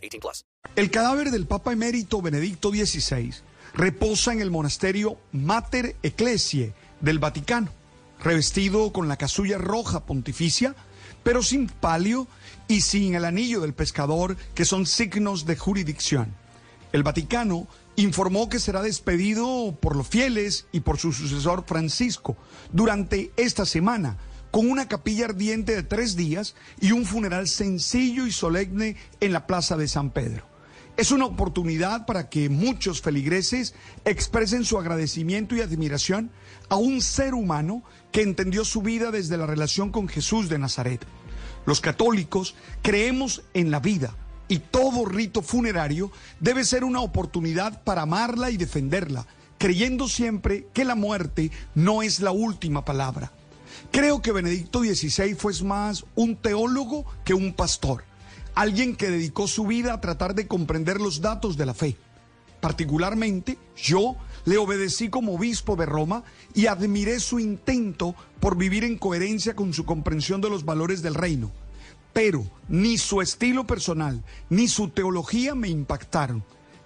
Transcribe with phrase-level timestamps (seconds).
[0.00, 0.44] 18 plus.
[0.76, 3.34] El cadáver del Papa Emérito Benedicto XVI
[3.74, 7.70] reposa en el monasterio Mater Ecclesiae del Vaticano,
[8.22, 10.74] revestido con la casulla roja pontificia,
[11.22, 12.26] pero sin palio
[12.68, 16.34] y sin el anillo del pescador, que son signos de jurisdicción.
[16.92, 22.36] El Vaticano informó que será despedido por los fieles y por su sucesor Francisco
[22.72, 24.16] durante esta semana,
[24.50, 29.46] con una capilla ardiente de tres días y un funeral sencillo y solemne en la
[29.46, 30.44] Plaza de San Pedro.
[30.96, 33.74] Es una oportunidad para que muchos feligreses
[34.04, 36.30] expresen su agradecimiento y admiración
[36.68, 41.00] a un ser humano que entendió su vida desde la relación con Jesús de Nazaret.
[41.64, 44.14] Los católicos creemos en la vida
[44.48, 46.10] y todo rito funerario
[46.40, 49.26] debe ser una oportunidad para amarla y defenderla,
[49.58, 53.32] creyendo siempre que la muerte no es la última palabra.
[53.90, 58.04] Creo que Benedicto XVI fue más un teólogo que un pastor,
[58.54, 61.96] alguien que dedicó su vida a tratar de comprender los datos de la fe.
[62.60, 68.98] Particularmente, yo le obedecí como obispo de Roma y admiré su intento por vivir en
[68.98, 71.50] coherencia con su comprensión de los valores del reino
[72.12, 76.44] pero ni su estilo personal ni su teología me impactaron.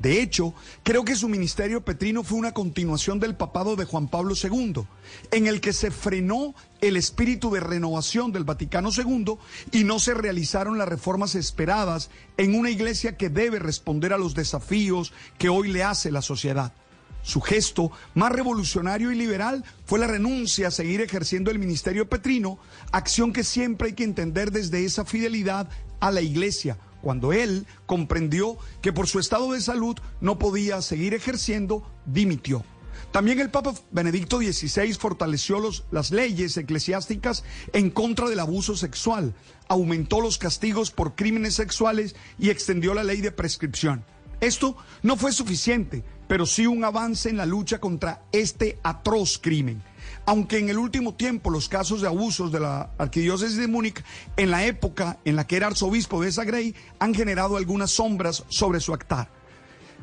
[0.00, 0.52] De hecho,
[0.82, 4.84] creo que su ministerio petrino fue una continuación del papado de Juan Pablo II,
[5.30, 9.36] en el que se frenó el espíritu de renovación del Vaticano II
[9.72, 14.34] y no se realizaron las reformas esperadas en una iglesia que debe responder a los
[14.34, 16.74] desafíos que hoy le hace la sociedad.
[17.22, 22.58] Su gesto más revolucionario y liberal fue la renuncia a seguir ejerciendo el ministerio petrino,
[22.92, 28.58] acción que siempre hay que entender desde esa fidelidad a la iglesia, cuando él comprendió
[28.82, 32.64] que por su estado de salud no podía seguir ejerciendo, dimitió.
[33.12, 35.62] También el Papa Benedicto XVI fortaleció
[35.92, 39.34] las leyes eclesiásticas en contra del abuso sexual,
[39.68, 44.04] aumentó los castigos por crímenes sexuales y extendió la ley de prescripción.
[44.40, 49.82] Esto no fue suficiente, pero sí un avance en la lucha contra este atroz crimen.
[50.24, 54.02] Aunque en el último tiempo los casos de abusos de la arquidiócesis de Múnich,
[54.36, 58.80] en la época en la que era arzobispo de Zagrey, han generado algunas sombras sobre
[58.80, 59.28] su actar.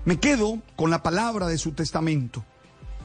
[0.05, 2.45] Me quedo con la palabra de su testamento.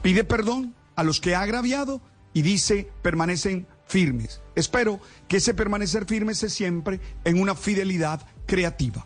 [0.01, 2.01] Pide perdón a los que ha agraviado
[2.33, 4.41] y dice permanecen firmes.
[4.55, 9.05] Espero que ese permanecer firmes es siempre en una fidelidad creativa.